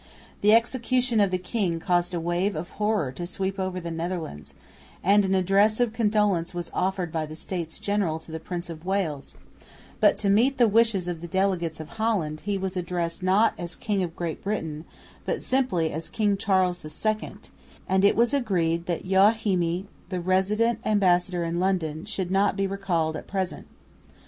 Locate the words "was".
6.55-6.71, 12.57-12.75, 18.15-18.33